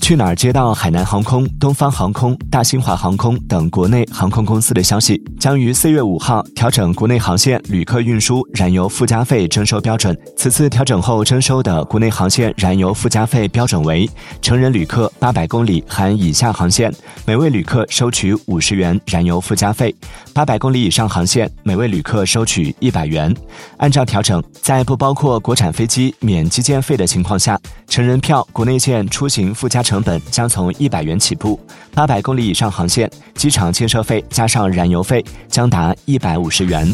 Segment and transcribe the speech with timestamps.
[0.00, 10.16] 去哪儿接到海南航空、东方航空、大新华航空等国内航空公司的消息，将于四月五号调整国内航线旅客运输燃油附加费征收标准。
[10.36, 14.08] 此次调整后征收的国内航线燃油附加费标准为：
[14.42, 16.92] 成人旅客八百公里含以下航线，
[17.24, 19.90] 每位旅客收取五十元燃油附加费；
[20.32, 23.34] 八百公里以上航线，每位旅客收取一百元。
[23.78, 27.58] 按照调整，在不包括国产飞机免机建费的情况下，
[27.88, 31.58] 成人票国内线出行附加加成本将从一百元起步，
[31.92, 36.86] 八百公里以上航线机场建设费加上燃油费将达一百五十元。